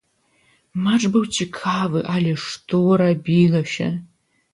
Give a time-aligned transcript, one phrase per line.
[0.85, 3.89] Матч быў цікавы, але што рабілася!